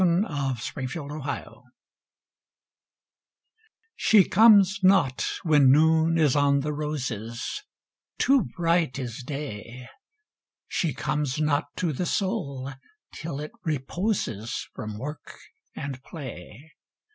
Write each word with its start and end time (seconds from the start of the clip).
Y 0.03 0.53
Z 0.57 0.59
She 0.59 0.87
Comes 0.87 1.13
Not 1.13 1.63
She 3.95 4.23
comes 4.27 4.79
not 4.81 5.29
when 5.43 5.69
Noon 5.71 6.17
is 6.17 6.35
on 6.35 6.61
the 6.61 6.73
roses 6.73 7.61
Too 8.17 8.45
bright 8.57 8.97
is 8.97 9.21
Day. 9.21 9.87
She 10.67 10.95
comes 10.95 11.39
not 11.39 11.65
to 11.75 11.93
the 11.93 12.07
Soul 12.07 12.73
till 13.13 13.39
it 13.39 13.51
reposes 13.63 14.67
From 14.73 14.97
work 14.97 15.37
and 15.75 16.01
play. 16.01 16.71